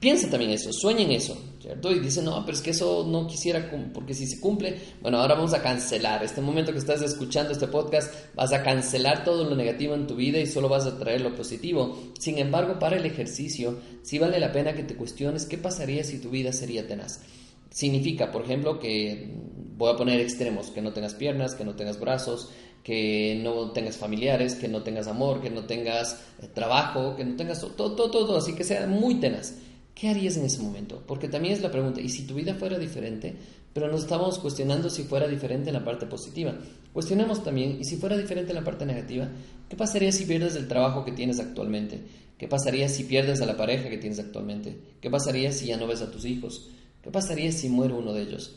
Piensa 0.00 0.30
también 0.30 0.52
eso, 0.52 0.72
sueña 0.72 1.02
en 1.02 1.12
eso, 1.12 1.36
¿cierto? 1.60 1.92
Y 1.92 1.98
dice, 2.00 2.22
no, 2.22 2.42
pero 2.46 2.56
es 2.56 2.62
que 2.62 2.70
eso 2.70 3.06
no 3.06 3.26
quisiera, 3.26 3.70
porque 3.92 4.14
si 4.14 4.26
se 4.26 4.40
cumple, 4.40 4.78
bueno, 5.02 5.18
ahora 5.18 5.34
vamos 5.34 5.52
a 5.52 5.60
cancelar. 5.60 6.24
Este 6.24 6.40
momento 6.40 6.72
que 6.72 6.78
estás 6.78 7.02
escuchando 7.02 7.52
este 7.52 7.66
podcast, 7.66 8.10
vas 8.34 8.50
a 8.54 8.62
cancelar 8.62 9.24
todo 9.24 9.44
lo 9.44 9.54
negativo 9.54 9.94
en 9.94 10.06
tu 10.06 10.16
vida 10.16 10.38
y 10.38 10.46
solo 10.46 10.70
vas 10.70 10.86
a 10.86 10.98
traer 10.98 11.20
lo 11.20 11.34
positivo. 11.34 11.98
Sin 12.18 12.38
embargo, 12.38 12.78
para 12.78 12.96
el 12.96 13.04
ejercicio, 13.04 13.78
sí 14.02 14.18
vale 14.18 14.40
la 14.40 14.52
pena 14.52 14.72
que 14.72 14.84
te 14.84 14.96
cuestiones 14.96 15.44
qué 15.44 15.58
pasaría 15.58 16.02
si 16.02 16.18
tu 16.18 16.30
vida 16.30 16.50
sería 16.54 16.86
tenaz. 16.86 17.20
Significa, 17.68 18.32
por 18.32 18.44
ejemplo, 18.44 18.78
que 18.78 19.34
voy 19.76 19.92
a 19.92 19.96
poner 19.96 20.18
extremos, 20.18 20.70
que 20.70 20.80
no 20.80 20.94
tengas 20.94 21.12
piernas, 21.12 21.54
que 21.54 21.66
no 21.66 21.76
tengas 21.76 22.00
brazos, 22.00 22.48
que 22.82 23.38
no 23.44 23.72
tengas 23.72 23.98
familiares, 23.98 24.54
que 24.54 24.66
no 24.66 24.82
tengas 24.82 25.08
amor, 25.08 25.42
que 25.42 25.50
no 25.50 25.66
tengas 25.66 26.22
eh, 26.40 26.48
trabajo, 26.52 27.16
que 27.16 27.24
no 27.26 27.36
tengas 27.36 27.60
todo, 27.60 27.94
todo, 27.94 28.10
todo, 28.10 28.38
así 28.38 28.54
que 28.54 28.64
sea 28.64 28.86
muy 28.86 29.16
tenaz. 29.16 29.56
¿Qué 29.94 30.08
harías 30.08 30.36
en 30.36 30.44
ese 30.44 30.62
momento? 30.62 31.02
Porque 31.06 31.28
también 31.28 31.54
es 31.54 31.62
la 31.62 31.70
pregunta, 31.70 32.00
¿y 32.00 32.08
si 32.08 32.26
tu 32.26 32.34
vida 32.34 32.54
fuera 32.54 32.78
diferente? 32.78 33.34
Pero 33.72 33.88
nos 33.90 34.02
estamos 34.02 34.38
cuestionando 34.38 34.90
si 34.90 35.04
fuera 35.04 35.28
diferente 35.28 35.70
en 35.70 35.74
la 35.74 35.84
parte 35.84 36.06
positiva. 36.06 36.54
Cuestionemos 36.92 37.44
también, 37.44 37.78
¿y 37.80 37.84
si 37.84 37.96
fuera 37.96 38.16
diferente 38.16 38.50
en 38.50 38.56
la 38.56 38.64
parte 38.64 38.84
negativa? 38.84 39.28
¿Qué 39.68 39.76
pasaría 39.76 40.10
si 40.10 40.24
pierdes 40.24 40.56
el 40.56 40.66
trabajo 40.66 41.04
que 41.04 41.12
tienes 41.12 41.38
actualmente? 41.38 42.00
¿Qué 42.36 42.48
pasaría 42.48 42.88
si 42.88 43.04
pierdes 43.04 43.40
a 43.42 43.46
la 43.46 43.56
pareja 43.56 43.88
que 43.88 43.98
tienes 43.98 44.18
actualmente? 44.18 44.76
¿Qué 45.00 45.10
pasaría 45.10 45.52
si 45.52 45.66
ya 45.66 45.76
no 45.76 45.86
ves 45.86 46.00
a 46.00 46.10
tus 46.10 46.24
hijos? 46.24 46.70
¿Qué 47.02 47.10
pasaría 47.10 47.52
si 47.52 47.68
muere 47.68 47.94
uno 47.94 48.12
de 48.12 48.22
ellos? 48.22 48.56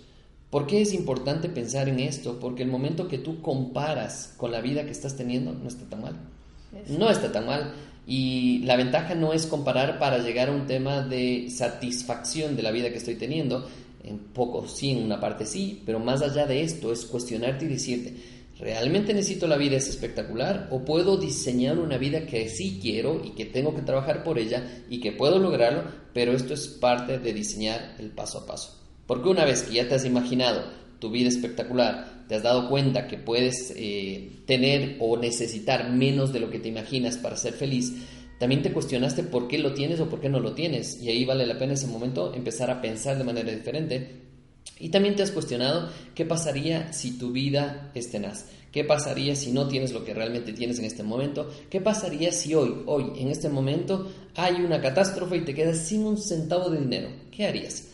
¿Por 0.50 0.68
qué 0.68 0.82
es 0.82 0.94
importante 0.94 1.50
pensar 1.50 1.90
en 1.90 2.00
esto? 2.00 2.40
Porque 2.40 2.64
el 2.64 2.70
momento 2.70 3.08
que 3.08 3.18
tú 3.18 3.42
comparas 3.42 4.34
con 4.38 4.52
la 4.52 4.62
vida 4.62 4.86
que 4.86 4.92
estás 4.92 5.16
teniendo 5.16 5.52
no 5.52 5.68
está 5.68 5.86
tan 5.90 6.02
mal. 6.02 6.16
No 6.88 7.10
está 7.10 7.32
tan 7.32 7.46
mal. 7.46 7.74
Y 8.06 8.60
la 8.60 8.76
ventaja 8.76 9.16
no 9.16 9.34
es 9.34 9.46
comparar 9.46 9.98
para 9.98 10.18
llegar 10.18 10.50
a 10.50 10.54
un 10.54 10.68
tema 10.68 11.02
de 11.02 11.50
satisfacción 11.50 12.56
de 12.56 12.64
la 12.64 12.72
vida 12.72 12.90
que 12.90 12.98
estoy 12.98 13.16
teniendo, 13.16 13.68
en 14.04 14.20
poco 14.20 14.68
sí, 14.68 14.92
en 14.92 15.04
una 15.04 15.20
parte 15.20 15.46
sí, 15.46 15.82
pero 15.86 16.00
más 16.00 16.22
allá 16.22 16.46
de 16.46 16.62
esto 16.62 16.92
es 16.92 17.06
cuestionarte 17.06 17.66
y 17.66 17.70
decirte, 17.70 18.14
¿realmente 18.60 19.14
necesito 19.14 19.48
la 19.48 19.56
vida 19.56 19.78
es 19.78 19.88
espectacular 19.88 20.68
o 20.72 20.84
puedo 20.84 21.18
diseñar 21.18 21.80
una 21.80 21.98
vida 21.98 22.26
que 22.26 22.50
sí 22.50 22.80
quiero 22.82 23.22
y 23.24 23.32
que 23.32 23.46
tengo 23.46 23.74
que 23.74 23.82
trabajar 23.82 24.24
por 24.24 24.38
ella 24.38 24.84
y 24.90 25.00
que 25.00 25.14
puedo 25.14 25.40
lograrlo, 25.40 25.84
pero 26.14 26.34
esto 26.34 26.54
es 26.54 26.68
parte 26.68 27.20
de 27.20 27.34
diseñar 27.34 27.96
el 28.00 28.10
paso 28.10 28.40
a 28.40 28.46
paso? 28.46 28.78
Porque 29.08 29.30
una 29.30 29.46
vez 29.46 29.64
que 29.64 29.76
ya 29.76 29.88
te 29.88 29.96
has 29.96 30.06
imaginado 30.06 30.64
tu 31.00 31.10
vida 31.10 31.30
espectacular, 31.30 32.13
te 32.28 32.36
has 32.36 32.44
dado 32.44 32.70
cuenta 32.70 33.08
que 33.08 33.18
puedes 33.18 33.74
eh, 33.76 34.42
tener 34.46 34.98
o 35.00 35.18
necesitar 35.18 35.92
menos 35.92 36.34
de 36.34 36.40
lo 36.40 36.50
que 36.50 36.60
te 36.60 36.70
imaginas 36.70 37.18
para 37.18 37.38
ser 37.38 37.54
feliz, 37.54 37.94
también 38.40 38.62
te 38.62 38.74
cuestionaste 38.74 39.24
por 39.24 39.48
qué 39.48 39.58
lo 39.58 39.74
tienes 39.74 40.00
o 40.00 40.10
por 40.10 40.20
qué 40.20 40.30
no 40.30 40.40
lo 40.40 40.54
tienes. 40.54 41.02
Y 41.02 41.10
ahí 41.10 41.24
vale 41.26 41.46
la 41.46 41.54
pena 41.54 41.72
en 41.72 41.78
ese 41.78 41.88
momento 41.88 42.34
empezar 42.34 42.70
a 42.70 42.82
pensar 42.82 43.18
de 43.18 43.24
manera 43.24 43.52
diferente. 43.52 44.22
Y 44.80 44.90
también 44.90 45.16
te 45.16 45.24
has 45.24 45.32
cuestionado 45.32 45.90
qué 46.14 46.26
pasaría 46.26 46.92
si 46.92 47.18
tu 47.18 47.32
vida 47.32 47.92
es 47.94 48.12
tenaz. 48.12 48.48
¿Qué 48.72 48.84
pasaría 48.84 49.36
si 49.36 49.52
no 49.52 49.68
tienes 49.68 49.94
lo 49.94 50.04
que 50.04 50.16
realmente 50.16 50.52
tienes 50.52 50.80
en 50.80 50.86
este 50.86 51.04
momento? 51.04 51.48
¿Qué 51.70 51.80
pasaría 51.80 52.32
si 52.32 52.56
hoy, 52.56 52.82
hoy, 52.88 53.14
en 53.18 53.28
este 53.30 53.48
momento, 53.48 54.12
hay 54.36 54.56
una 54.56 54.82
catástrofe 54.82 55.38
y 55.38 55.46
te 55.46 55.54
quedas 55.54 55.78
sin 55.78 56.04
un 56.06 56.18
centavo 56.18 56.72
de 56.72 56.80
dinero? 56.80 57.10
¿Qué 57.32 57.46
harías? 57.46 57.90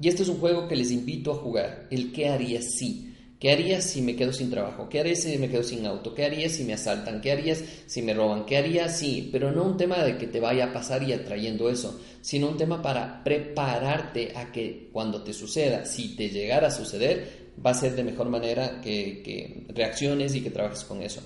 Y 0.00 0.08
este 0.08 0.22
es 0.22 0.28
un 0.28 0.38
juego 0.38 0.68
que 0.68 0.76
les 0.76 0.92
invito 0.92 1.32
a 1.32 1.36
jugar, 1.36 1.88
el 1.90 2.12
qué 2.12 2.28
harías 2.28 2.72
si. 2.72 3.07
¿Qué 3.38 3.52
harías 3.52 3.84
si 3.84 4.02
me 4.02 4.16
quedo 4.16 4.32
sin 4.32 4.50
trabajo? 4.50 4.88
¿Qué 4.88 4.98
harías 4.98 5.20
si 5.20 5.38
me 5.38 5.48
quedo 5.48 5.62
sin 5.62 5.86
auto? 5.86 6.12
¿Qué 6.12 6.24
harías 6.24 6.52
si 6.52 6.64
me 6.64 6.72
asaltan? 6.72 7.20
¿Qué 7.20 7.30
harías 7.30 7.62
si 7.86 8.02
me 8.02 8.12
roban? 8.12 8.44
¿Qué 8.44 8.56
harías 8.56 8.98
si? 8.98 9.28
Pero 9.30 9.52
no 9.52 9.62
un 9.62 9.76
tema 9.76 10.02
de 10.02 10.18
que 10.18 10.26
te 10.26 10.40
vaya 10.40 10.66
a 10.66 10.72
pasar 10.72 11.04
y 11.04 11.12
atrayendo 11.12 11.70
eso, 11.70 12.00
sino 12.20 12.48
un 12.48 12.56
tema 12.56 12.82
para 12.82 13.22
prepararte 13.22 14.32
a 14.36 14.50
que 14.50 14.88
cuando 14.92 15.22
te 15.22 15.32
suceda, 15.32 15.84
si 15.84 16.16
te 16.16 16.30
llegara 16.30 16.66
a 16.66 16.72
suceder, 16.72 17.52
va 17.64 17.70
a 17.70 17.74
ser 17.74 17.94
de 17.94 18.02
mejor 18.02 18.28
manera 18.28 18.80
que, 18.80 19.22
que 19.22 19.66
reacciones 19.72 20.34
y 20.34 20.40
que 20.40 20.50
trabajes 20.50 20.82
con 20.82 21.00
eso. 21.00 21.22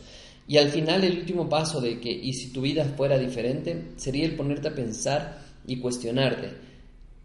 Y 0.47 0.59
al 0.59 0.69
final 0.69 1.05
el 1.05 1.19
último 1.19 1.49
paso 1.49 1.81
de 1.81 1.99
que, 1.99 2.11
y 2.11 2.35
si 2.35 2.53
tu 2.53 2.61
vida 2.61 2.85
fuera 2.95 3.17
diferente, 3.17 3.93
sería 3.97 4.27
el 4.27 4.37
ponerte 4.37 4.69
a 4.69 4.75
pensar 4.75 5.39
y 5.67 5.79
cuestionarte 5.79 6.72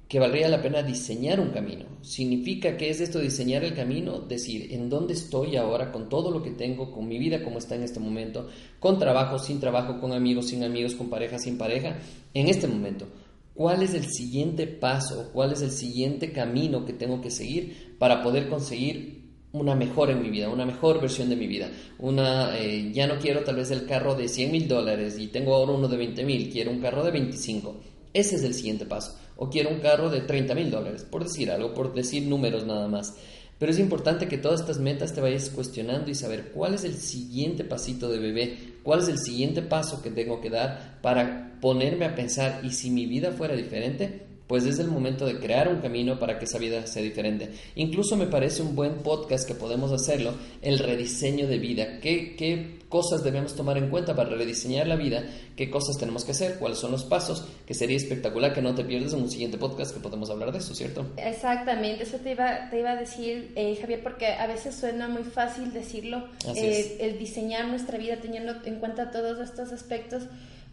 que 0.08 0.20
valdría 0.20 0.48
la 0.48 0.62
pena 0.62 0.84
diseñar 0.84 1.40
un 1.40 1.50
camino. 1.50 1.86
Significa 2.02 2.78
que 2.78 2.90
es 2.90 3.02
esto 3.02 3.20
diseñar 3.20 3.64
el 3.66 3.74
camino, 3.74 4.20
decir, 4.20 4.74
en 4.74 4.90
dónde 4.90 5.14
estoy 5.14 5.58
ahora 5.58 5.92
con 5.92 6.08
todo 6.08 6.32
lo 6.32 6.42
que 6.42 6.52
tengo, 6.52 6.92
con 6.92 7.08
mi 7.08 7.20
vida 7.20 7.44
como 7.44 7.58
está 7.58 7.76
en 7.76 7.84
este 7.84 8.00
momento, 8.00 8.48
con 8.80 9.00
trabajo, 9.00 9.38
sin 9.38 9.60
trabajo, 9.60 10.00
con 10.00 10.14
amigos, 10.14 10.48
sin 10.48 10.64
amigos, 10.64 10.96
con 10.96 11.10
pareja, 11.10 11.38
sin 11.40 11.58
pareja, 11.58 11.98
en 12.34 12.48
este 12.48 12.68
momento. 12.68 13.06
¿Cuál 13.54 13.84
es 13.84 13.94
el 13.96 14.06
siguiente 14.06 14.68
paso? 14.68 15.32
¿Cuál 15.34 15.52
es 15.52 15.62
el 15.62 15.72
siguiente 15.72 16.32
camino 16.32 16.86
que 16.86 16.94
tengo 16.94 17.20
que 17.20 17.32
seguir 17.32 17.96
para 18.00 18.24
poder 18.24 18.48
conseguir 18.48 19.18
una 19.52 19.76
mejor 19.76 20.12
en 20.12 20.22
mi 20.22 20.30
vida, 20.30 20.50
una 20.50 20.66
mejor 20.66 21.02
versión 21.02 21.30
de 21.30 21.36
mi 21.36 21.48
vida. 21.48 21.72
Una, 21.98 22.56
eh, 22.60 22.92
ya 22.94 23.08
no 23.08 23.18
quiero 23.18 23.44
tal 23.44 23.56
vez 23.56 23.72
el 23.72 23.88
carro 23.88 24.14
de 24.14 24.28
100 24.28 24.52
mil 24.52 24.68
dólares 24.68 25.18
y 25.18 25.28
tengo 25.28 25.56
ahora 25.56 25.72
uno 25.72 25.88
de 25.88 25.98
20 25.98 26.24
mil, 26.26 26.50
quiero 26.52 26.70
un 26.70 26.80
carro 26.80 27.04
de 27.04 27.12
25. 27.12 27.76
Ese 28.14 28.36
es 28.36 28.44
el 28.44 28.54
siguiente 28.54 28.86
paso 28.86 29.18
o 29.38 29.50
quiero 29.50 29.70
un 29.70 29.79
carro 29.79 30.10
de 30.10 30.22
30 30.22 30.53
mil 30.56 30.70
dólares, 30.70 31.06
por 31.10 31.24
decir 31.24 31.50
algo, 31.51 31.74
por 31.74 31.94
decir 31.94 32.24
números 32.24 32.65
nada 32.65 32.88
más. 32.88 33.15
Pero 33.60 33.72
es 33.72 33.79
importante 33.79 34.27
que 34.27 34.38
todas 34.38 34.60
estas 34.60 34.79
metas 34.79 35.13
te 35.13 35.22
vayas 35.22 35.50
cuestionando 35.50 36.12
y 36.12 36.15
saber 36.15 36.51
cuál 36.51 36.75
es 36.75 36.84
el 36.84 36.96
siguiente 36.96 37.63
pasito 37.63 38.10
de 38.10 38.20
bebé, 38.20 38.58
cuál 38.84 39.00
es 39.00 39.08
el 39.08 39.17
siguiente 39.17 39.62
paso 39.62 40.03
que 40.03 40.12
tengo 40.12 40.41
que 40.41 40.50
dar 40.50 41.00
para 41.01 41.58
ponerme 41.60 42.06
a 42.06 42.13
pensar, 42.13 42.62
¿y 42.63 42.72
si 42.72 42.91
mi 42.91 43.08
vida 43.08 43.32
fuera 43.32 43.56
diferente? 43.56 44.27
Pues 44.48 44.66
es 44.66 44.80
el 44.80 44.88
momento 44.88 45.25
de 45.25 45.39
crear 45.39 45.68
un 45.68 45.82
camino 45.82 46.18
para 46.20 46.39
que 46.39 46.46
esa 46.46 46.58
vida 46.58 46.88
sea 46.88 47.04
diferente. 47.04 47.50
Incluso 47.75 48.16
me 48.16 48.27
parece 48.27 48.62
un 48.62 48.75
buen 48.75 48.96
podcast 49.00 49.48
que 49.48 49.54
podemos 49.54 49.92
hacerlo, 49.92 50.34
el 50.62 50.80
rediseño 50.80 51.48
de 51.48 51.60
vida. 51.60 52.00
¿Qué, 52.00 52.36
qué 52.38 52.80
cosas 52.88 53.24
debemos 53.24 53.56
tomar 53.56 53.77
en 53.77 53.89
cuenta 53.89 54.16
para 54.16 54.30
rediseñar 54.30 54.88
la 54.88 54.96
vida? 54.96 55.25
¿Qué 55.56 55.70
cosas 55.70 55.98
tenemos 55.98 56.24
que 56.24 56.32
hacer? 56.32 56.58
¿Cuáles 56.60 56.77
son 56.77 56.92
los 56.92 57.04
pasos? 57.04 57.46
Que 57.66 57.74
sería 57.74 57.98
espectacular 57.98 58.54
que 58.54 58.62
no 58.62 58.74
te 58.74 58.86
pierdas 58.86 59.13
en 59.13 59.24
un 59.24 59.30
siguiente 59.30 59.58
podcast 59.58 59.94
que 59.94 60.00
podemos 60.00 60.30
hablar 60.30 60.51
de 60.54 60.60
eso, 60.60 60.74
¿cierto? 60.74 61.06
Exactamente, 61.18 62.04
eso 62.04 62.18
te 62.18 62.32
iba, 62.32 62.70
te 62.70 62.80
iba 62.80 62.92
a 62.92 62.96
decir, 62.96 63.51
eh, 63.56 63.77
Javier, 63.80 64.01
porque 64.01 64.27
a 64.27 64.48
veces 64.48 64.75
suena 64.75 65.10
muy 65.10 65.24
fácil 65.24 65.74
decirlo, 65.74 66.25
eh, 66.56 66.98
el 67.01 67.20
diseñar 67.20 67.68
nuestra 67.68 67.98
vida 67.98 68.18
teniendo 68.22 68.54
en 68.63 68.80
cuenta 68.80 69.12
todos 69.12 69.39
estos 69.39 69.72
aspectos 69.74 70.24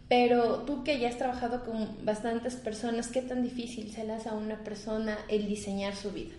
pero 0.07 0.63
tú 0.65 0.83
que 0.83 0.99
ya 0.99 1.09
has 1.09 1.17
trabajado 1.17 1.63
con 1.63 2.05
bastantes 2.05 2.55
personas, 2.55 3.07
¿qué 3.07 3.21
tan 3.21 3.41
difícil 3.43 3.91
se 3.91 4.03
le 4.03 4.13
hace 4.13 4.29
a 4.29 4.33
una 4.33 4.63
persona 4.63 5.17
el 5.29 5.47
diseñar 5.47 5.95
su 5.95 6.11
vida? 6.11 6.35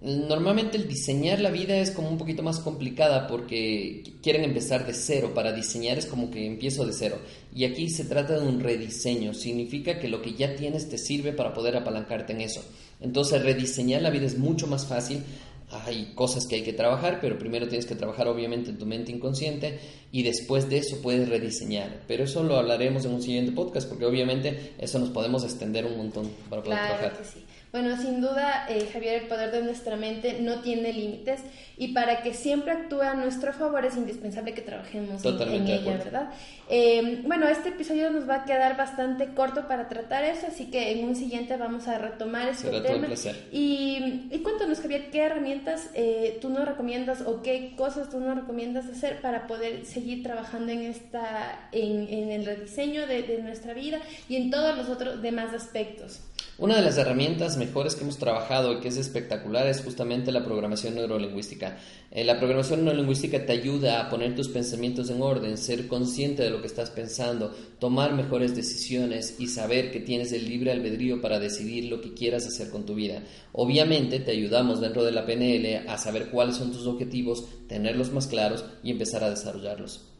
Normalmente 0.00 0.76
el 0.76 0.86
diseñar 0.86 1.40
la 1.40 1.50
vida 1.50 1.76
es 1.76 1.90
como 1.90 2.08
un 2.08 2.18
poquito 2.18 2.44
más 2.44 2.60
complicada 2.60 3.26
porque 3.26 4.04
quieren 4.22 4.44
empezar 4.44 4.86
de 4.86 4.94
cero. 4.94 5.32
Para 5.34 5.52
diseñar 5.52 5.98
es 5.98 6.06
como 6.06 6.30
que 6.30 6.46
empiezo 6.46 6.86
de 6.86 6.92
cero. 6.92 7.18
Y 7.52 7.64
aquí 7.64 7.90
se 7.90 8.04
trata 8.04 8.38
de 8.38 8.46
un 8.46 8.60
rediseño. 8.60 9.34
Significa 9.34 9.98
que 9.98 10.06
lo 10.06 10.22
que 10.22 10.34
ya 10.34 10.54
tienes 10.54 10.88
te 10.88 10.98
sirve 10.98 11.32
para 11.32 11.52
poder 11.52 11.76
apalancarte 11.76 12.32
en 12.32 12.42
eso. 12.42 12.64
Entonces 13.00 13.42
rediseñar 13.42 14.02
la 14.02 14.10
vida 14.10 14.26
es 14.26 14.38
mucho 14.38 14.68
más 14.68 14.86
fácil 14.86 15.24
hay 15.70 16.12
cosas 16.14 16.46
que 16.46 16.56
hay 16.56 16.62
que 16.62 16.72
trabajar, 16.72 17.18
pero 17.20 17.38
primero 17.38 17.68
tienes 17.68 17.86
que 17.86 17.94
trabajar 17.94 18.28
obviamente 18.28 18.70
en 18.70 18.78
tu 18.78 18.86
mente 18.86 19.12
inconsciente 19.12 19.78
y 20.10 20.22
después 20.22 20.68
de 20.68 20.78
eso 20.78 21.00
puedes 21.02 21.28
rediseñar. 21.28 22.02
Pero 22.06 22.24
eso 22.24 22.42
lo 22.42 22.56
hablaremos 22.56 23.04
en 23.04 23.12
un 23.12 23.22
siguiente 23.22 23.52
podcast 23.52 23.88
porque 23.88 24.06
obviamente 24.06 24.72
eso 24.78 24.98
nos 24.98 25.10
podemos 25.10 25.44
extender 25.44 25.84
un 25.84 25.96
montón 25.96 26.30
para 26.48 26.62
poder 26.62 26.78
trabajar. 26.78 27.18
Que 27.18 27.24
sí. 27.24 27.44
Bueno, 27.70 28.00
sin 28.00 28.22
duda, 28.22 28.66
eh, 28.68 28.88
Javier, 28.90 29.22
el 29.22 29.28
poder 29.28 29.50
de 29.50 29.62
nuestra 29.62 29.96
mente 29.96 30.38
no 30.40 30.62
tiene 30.62 30.90
límites 30.90 31.40
y 31.76 31.88
para 31.88 32.22
que 32.22 32.32
siempre 32.32 32.72
actúe 32.72 33.02
a 33.02 33.12
nuestro 33.12 33.52
favor 33.52 33.84
es 33.84 33.94
indispensable 33.94 34.54
que 34.54 34.62
trabajemos 34.62 35.22
en, 35.22 35.66
ella, 35.66 35.98
¿verdad? 35.98 36.30
Eh, 36.70 37.20
bueno, 37.26 37.46
este 37.46 37.68
episodio 37.68 38.10
nos 38.10 38.26
va 38.28 38.36
a 38.36 38.44
quedar 38.46 38.78
bastante 38.78 39.34
corto 39.34 39.68
para 39.68 39.88
tratar 39.88 40.24
eso, 40.24 40.46
así 40.46 40.70
que 40.70 40.92
en 40.92 41.06
un 41.06 41.14
siguiente 41.14 41.58
vamos 41.58 41.88
a 41.88 41.98
retomar 41.98 42.48
este 42.48 42.70
tema. 42.80 43.06
Y, 43.52 44.28
y, 44.30 44.38
cuéntanos, 44.38 44.80
Javier, 44.80 45.10
¿qué 45.10 45.20
herramientas 45.20 45.90
eh, 45.92 46.38
tú 46.40 46.48
nos 46.48 46.66
recomiendas 46.66 47.20
o 47.20 47.42
qué 47.42 47.74
cosas 47.76 48.08
tú 48.08 48.18
nos 48.18 48.34
recomiendas 48.34 48.86
hacer 48.86 49.20
para 49.20 49.46
poder 49.46 49.84
seguir 49.84 50.22
trabajando 50.22 50.72
en, 50.72 50.82
esta, 50.82 51.68
en, 51.72 52.08
en 52.08 52.30
el 52.30 52.46
rediseño 52.46 53.06
de, 53.06 53.24
de 53.24 53.42
nuestra 53.42 53.74
vida 53.74 54.00
y 54.26 54.36
en 54.36 54.50
todos 54.50 54.74
los 54.74 54.88
otros 54.88 55.20
demás 55.20 55.52
aspectos? 55.52 56.22
Una 56.60 56.74
de 56.74 56.82
las 56.82 56.98
herramientas 56.98 57.56
mejores 57.56 57.94
que 57.94 58.02
hemos 58.02 58.18
trabajado 58.18 58.72
y 58.72 58.80
que 58.80 58.88
es 58.88 58.96
espectacular 58.96 59.68
es 59.68 59.80
justamente 59.80 60.32
la 60.32 60.44
programación 60.44 60.96
neurolingüística. 60.96 61.78
Eh, 62.10 62.24
la 62.24 62.36
programación 62.36 62.84
neurolingüística 62.84 63.46
te 63.46 63.52
ayuda 63.52 64.00
a 64.00 64.10
poner 64.10 64.34
tus 64.34 64.48
pensamientos 64.48 65.08
en 65.08 65.22
orden, 65.22 65.56
ser 65.56 65.86
consciente 65.86 66.42
de 66.42 66.50
lo 66.50 66.60
que 66.60 66.66
estás 66.66 66.90
pensando, 66.90 67.54
tomar 67.78 68.12
mejores 68.12 68.56
decisiones 68.56 69.36
y 69.38 69.46
saber 69.46 69.92
que 69.92 70.00
tienes 70.00 70.32
el 70.32 70.48
libre 70.48 70.72
albedrío 70.72 71.20
para 71.20 71.38
decidir 71.38 71.84
lo 71.84 72.00
que 72.00 72.12
quieras 72.12 72.44
hacer 72.44 72.70
con 72.70 72.84
tu 72.84 72.96
vida. 72.96 73.22
Obviamente 73.52 74.18
te 74.18 74.32
ayudamos 74.32 74.80
dentro 74.80 75.04
de 75.04 75.12
la 75.12 75.26
PNL 75.26 75.88
a 75.88 75.96
saber 75.96 76.28
cuáles 76.28 76.56
son 76.56 76.72
tus 76.72 76.88
objetivos, 76.88 77.46
tenerlos 77.68 78.10
más 78.10 78.26
claros 78.26 78.64
y 78.82 78.90
empezar 78.90 79.22
a 79.22 79.30
desarrollarlos. 79.30 80.17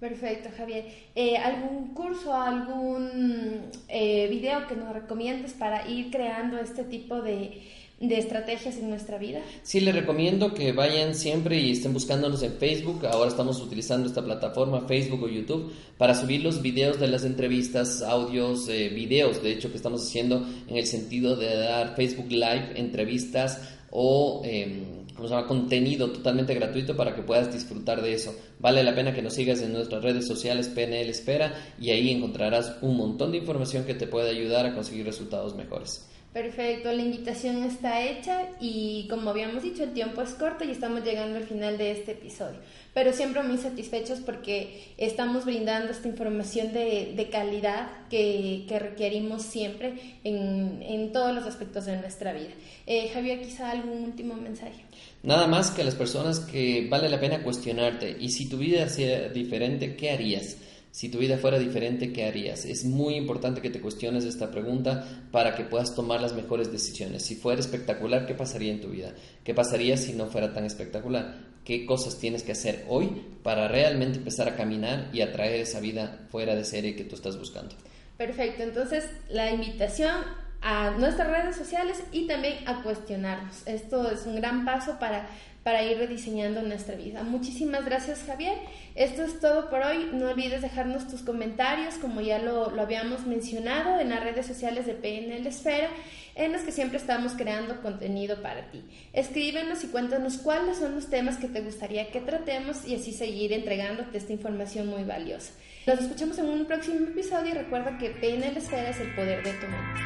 Perfecto, 0.00 0.50
Javier. 0.56 0.84
Eh, 1.14 1.38
¿Algún 1.38 1.94
curso, 1.94 2.34
algún 2.34 3.70
eh, 3.88 4.28
video 4.28 4.66
que 4.68 4.76
nos 4.76 4.92
recomiendes 4.92 5.54
para 5.54 5.88
ir 5.88 6.10
creando 6.10 6.58
este 6.58 6.84
tipo 6.84 7.22
de, 7.22 7.62
de 7.98 8.18
estrategias 8.18 8.76
en 8.76 8.90
nuestra 8.90 9.16
vida? 9.16 9.40
Sí, 9.62 9.80
les 9.80 9.94
recomiendo 9.94 10.52
que 10.52 10.72
vayan 10.72 11.14
siempre 11.14 11.58
y 11.58 11.72
estén 11.72 11.94
buscándonos 11.94 12.42
en 12.42 12.52
Facebook. 12.58 13.06
Ahora 13.06 13.30
estamos 13.30 13.58
utilizando 13.62 14.06
esta 14.06 14.22
plataforma, 14.22 14.82
Facebook 14.86 15.22
o 15.22 15.28
YouTube, 15.28 15.72
para 15.96 16.14
subir 16.14 16.42
los 16.42 16.60
videos 16.60 17.00
de 17.00 17.08
las 17.08 17.24
entrevistas, 17.24 18.02
audios, 18.02 18.68
eh, 18.68 18.90
videos, 18.90 19.42
de 19.42 19.52
hecho, 19.52 19.70
que 19.70 19.78
estamos 19.78 20.02
haciendo 20.02 20.46
en 20.68 20.76
el 20.76 20.86
sentido 20.86 21.36
de 21.36 21.56
dar 21.56 21.96
Facebook 21.96 22.30
Live, 22.30 22.72
entrevistas 22.76 23.62
o... 23.90 24.42
Eh, 24.44 25.04
se 25.24 25.34
llama? 25.34 25.46
contenido 25.46 26.10
totalmente 26.10 26.54
gratuito 26.54 26.96
para 26.96 27.14
que 27.14 27.22
puedas 27.22 27.52
disfrutar 27.52 28.02
de 28.02 28.14
eso. 28.14 28.34
Vale 28.58 28.82
la 28.82 28.94
pena 28.94 29.14
que 29.14 29.22
nos 29.22 29.34
sigas 29.34 29.62
en 29.62 29.72
nuestras 29.72 30.02
redes 30.02 30.26
sociales 30.26 30.68
PNL 30.68 31.08
Espera 31.08 31.54
y 31.80 31.90
ahí 31.90 32.10
encontrarás 32.10 32.76
un 32.82 32.96
montón 32.96 33.32
de 33.32 33.38
información 33.38 33.84
que 33.84 33.94
te 33.94 34.06
puede 34.06 34.30
ayudar 34.30 34.66
a 34.66 34.74
conseguir 34.74 35.06
resultados 35.06 35.54
mejores. 35.54 36.06
Perfecto, 36.36 36.92
la 36.92 37.00
invitación 37.00 37.64
está 37.64 38.02
hecha 38.02 38.42
y 38.60 39.06
como 39.08 39.30
habíamos 39.30 39.62
dicho, 39.62 39.84
el 39.84 39.94
tiempo 39.94 40.20
es 40.20 40.34
corto 40.34 40.64
y 40.64 40.70
estamos 40.70 41.02
llegando 41.02 41.38
al 41.38 41.44
final 41.44 41.78
de 41.78 41.92
este 41.92 42.12
episodio. 42.12 42.58
Pero 42.92 43.14
siempre 43.14 43.42
muy 43.42 43.56
satisfechos 43.56 44.18
porque 44.20 44.92
estamos 44.98 45.46
brindando 45.46 45.92
esta 45.92 46.08
información 46.08 46.74
de, 46.74 47.28
calidad 47.32 47.88
que, 48.10 48.66
requerimos 48.68 49.44
siempre 49.44 49.94
en, 50.24 51.10
todos 51.10 51.34
los 51.34 51.46
aspectos 51.46 51.86
de 51.86 51.96
nuestra 51.96 52.34
vida. 52.34 52.52
Eh, 52.86 53.08
Javier, 53.14 53.40
quizá 53.40 53.70
algún 53.70 54.04
último 54.04 54.34
mensaje. 54.34 54.84
Nada 55.22 55.46
más 55.46 55.70
que 55.70 55.80
a 55.80 55.84
las 55.86 55.94
personas 55.94 56.40
que 56.40 56.86
vale 56.90 57.08
la 57.08 57.18
pena 57.18 57.42
cuestionarte 57.42 58.14
y 58.20 58.28
si 58.28 58.46
tu 58.46 58.58
vida 58.58 58.90
sea 58.90 59.30
diferente, 59.30 59.96
¿qué 59.96 60.10
harías? 60.10 60.58
Si 60.96 61.10
tu 61.10 61.18
vida 61.18 61.36
fuera 61.36 61.58
diferente, 61.58 62.10
¿qué 62.10 62.24
harías? 62.24 62.64
Es 62.64 62.86
muy 62.86 63.16
importante 63.16 63.60
que 63.60 63.68
te 63.68 63.82
cuestiones 63.82 64.24
esta 64.24 64.50
pregunta 64.50 65.26
para 65.30 65.54
que 65.54 65.64
puedas 65.64 65.94
tomar 65.94 66.22
las 66.22 66.32
mejores 66.32 66.72
decisiones. 66.72 67.22
Si 67.22 67.34
fuera 67.34 67.60
espectacular, 67.60 68.24
¿qué 68.24 68.32
pasaría 68.32 68.72
en 68.72 68.80
tu 68.80 68.88
vida? 68.88 69.12
¿Qué 69.44 69.52
pasaría 69.52 69.98
si 69.98 70.14
no 70.14 70.28
fuera 70.28 70.54
tan 70.54 70.64
espectacular? 70.64 71.36
¿Qué 71.66 71.84
cosas 71.84 72.18
tienes 72.18 72.44
que 72.44 72.52
hacer 72.52 72.86
hoy 72.88 73.10
para 73.42 73.68
realmente 73.68 74.16
empezar 74.16 74.48
a 74.48 74.56
caminar 74.56 75.10
y 75.12 75.20
atraer 75.20 75.60
esa 75.60 75.80
vida 75.80 76.26
fuera 76.30 76.54
de 76.54 76.64
serie 76.64 76.96
que 76.96 77.04
tú 77.04 77.14
estás 77.14 77.38
buscando? 77.38 77.76
Perfecto, 78.16 78.62
entonces 78.62 79.04
la 79.28 79.50
invitación 79.50 80.14
a 80.62 80.90
nuestras 80.92 81.28
redes 81.28 81.56
sociales 81.56 82.02
y 82.12 82.26
también 82.26 82.66
a 82.66 82.82
cuestionarnos. 82.82 83.66
Esto 83.66 84.10
es 84.10 84.26
un 84.26 84.36
gran 84.36 84.64
paso 84.64 84.98
para 84.98 85.28
para 85.66 85.82
ir 85.82 85.98
rediseñando 85.98 86.62
nuestra 86.62 86.94
vida. 86.94 87.24
Muchísimas 87.24 87.84
gracias 87.84 88.22
Javier. 88.24 88.56
Esto 88.94 89.24
es 89.24 89.40
todo 89.40 89.68
por 89.68 89.80
hoy. 89.80 90.10
No 90.12 90.28
olvides 90.28 90.62
dejarnos 90.62 91.08
tus 91.08 91.22
comentarios, 91.22 91.96
como 91.96 92.20
ya 92.20 92.38
lo, 92.38 92.70
lo 92.70 92.82
habíamos 92.82 93.26
mencionado, 93.26 93.98
en 93.98 94.10
las 94.10 94.22
redes 94.22 94.46
sociales 94.46 94.86
de 94.86 94.94
PNL 94.94 95.44
Esfera, 95.44 95.88
en 96.36 96.52
las 96.52 96.62
que 96.62 96.70
siempre 96.70 96.98
estamos 96.98 97.32
creando 97.32 97.82
contenido 97.82 98.42
para 98.42 98.70
ti. 98.70 98.84
Escríbenos 99.12 99.82
y 99.82 99.88
cuéntanos 99.88 100.36
cuáles 100.36 100.78
son 100.78 100.94
los 100.94 101.10
temas 101.10 101.36
que 101.36 101.48
te 101.48 101.62
gustaría 101.62 102.12
que 102.12 102.20
tratemos 102.20 102.86
y 102.86 102.94
así 102.94 103.10
seguir 103.10 103.52
entregándote 103.52 104.18
esta 104.18 104.32
información 104.32 104.86
muy 104.86 105.02
valiosa. 105.02 105.52
Nos 105.84 105.98
escuchamos 105.98 106.38
en 106.38 106.48
un 106.48 106.66
próximo 106.66 107.08
episodio 107.08 107.50
y 107.50 107.58
recuerda 107.58 107.98
que 107.98 108.10
PNL 108.10 108.56
Esfera 108.56 108.90
es 108.90 109.00
el 109.00 109.12
poder 109.16 109.42
de 109.42 109.50
tu 109.54 109.66
mente. 109.66 110.05